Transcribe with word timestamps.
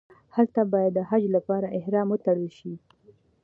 هلته 0.35 0.61
باید 0.73 0.91
د 0.95 0.99
حج 1.09 1.23
لپاره 1.35 1.67
احرام 1.77 2.07
وتړل 2.09 2.49
شي. 2.57 2.73